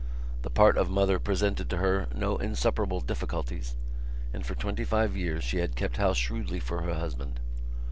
The 0.41 0.49
part 0.49 0.79
of 0.79 0.89
mother 0.89 1.19
presented 1.19 1.69
to 1.69 1.77
her 1.77 2.07
no 2.15 2.37
insuperable 2.37 3.01
difficulties 3.01 3.75
and 4.33 4.43
for 4.43 4.55
twenty 4.55 4.83
five 4.83 5.15
years 5.15 5.43
she 5.43 5.59
had 5.59 5.75
kept 5.75 5.97
house 5.97 6.17
shrewdly 6.17 6.59
for 6.59 6.81
her 6.81 6.95
husband. 6.95 7.39